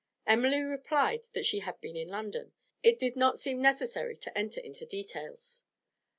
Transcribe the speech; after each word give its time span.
Emily 0.25 0.61
replied 0.61 1.25
that 1.33 1.45
she 1.45 1.59
had 1.59 1.79
been 1.79 1.95
in 1.95 2.07
London; 2.07 2.53
it 2.81 2.97
did 2.97 3.15
not 3.15 3.37
seem 3.37 3.61
necessary 3.61 4.17
to 4.17 4.35
enter 4.35 4.59
into 4.59 4.83
details. 4.83 5.63